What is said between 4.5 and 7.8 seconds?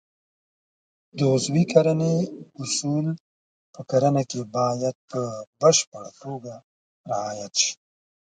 باید په بشپړه توګه رعایت شي.